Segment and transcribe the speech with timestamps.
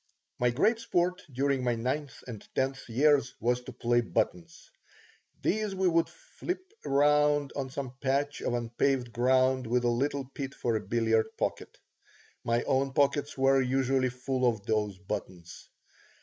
[0.39, 4.71] My great sport during my ninth and tenth years was to play buttons.
[5.43, 10.55] These we would fillip around on some patch of unpaved ground with a little pit
[10.55, 11.77] for a billiard pocket.
[12.43, 15.69] My own pockets were usually full of these buttons.